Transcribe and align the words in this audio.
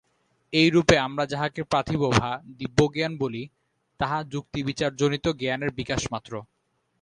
এইরূপে 0.53 0.95
আমরা 0.99 1.23
যাহাকে 1.25 1.61
প্রাতিভ 1.63 2.01
বা 2.13 2.29
দিব্যজ্ঞান 2.59 3.13
বলি, 3.17 3.43
তাহা 3.99 4.17
যুক্তিবিচারজনিত 4.33 5.25
জ্ঞানের 5.39 5.71
বিকাশমাত্র। 5.79 6.33